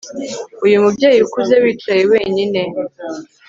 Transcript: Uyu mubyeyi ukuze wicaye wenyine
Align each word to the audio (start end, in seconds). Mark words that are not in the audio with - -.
Uyu 0.65 0.81
mubyeyi 0.83 1.19
ukuze 1.25 1.55
wicaye 1.63 2.03
wenyine 2.11 2.61